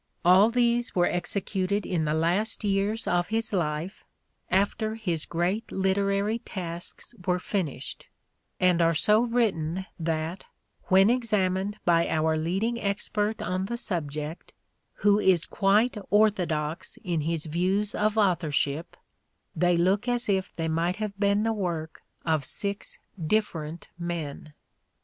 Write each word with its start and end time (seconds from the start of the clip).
All 0.25 0.49
these 0.49 0.95
were 0.95 1.05
executed 1.05 1.85
in 1.85 2.05
the 2.05 2.15
last 2.15 2.63
years 2.63 3.05
of 3.05 3.27
his 3.27 3.53
life, 3.53 4.03
after 4.49 4.95
his 4.95 5.27
great 5.27 5.71
literary 5.71 6.39
tasks 6.39 7.13
were 7.23 7.37
finished; 7.37 8.07
and 8.59 8.81
are 8.81 8.95
so 8.95 9.19
written 9.21 9.85
that, 9.99 10.43
when 10.85 11.11
examined 11.11 11.77
by 11.85 12.09
our 12.09 12.35
leading 12.35 12.81
expert 12.81 13.43
on 13.43 13.65
the 13.65 13.77
subject, 13.77 14.53
who 15.05 15.19
is 15.19 15.45
quite 15.45 15.95
orthodox 16.09 16.97
in 17.03 17.21
his 17.21 17.45
views 17.45 17.93
of 17.93 18.17
authorship, 18.17 18.97
they 19.55 19.77
look 19.77 20.07
as 20.07 20.27
if 20.27 20.51
they 20.55 20.67
might 20.67 20.95
have 20.95 21.19
been 21.19 21.43
the 21.43 21.53
work 21.53 22.01
of 22.25 22.43
six 22.43 22.97
different 23.27 23.87
men. 23.99 24.53